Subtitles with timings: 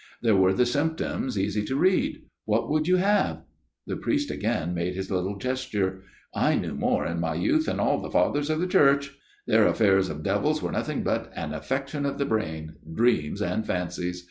[0.23, 2.23] There were the symptoms, easy to read.
[2.45, 3.49] What would you FATHER MEURON'S TALE 39 have?"
[3.85, 6.01] the priest again made bis little gesture"
[6.49, 9.15] I knew more in my youth than all the Fathers of the Church.
[9.45, 14.19] Their affairs of devils were nothing but an affection of the brain, dreams and fancies